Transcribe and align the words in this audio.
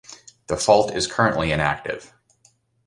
The 0.47 0.57
fault 0.57 0.95
is 0.95 1.05
currently 1.05 1.51
inactive. 1.51 2.11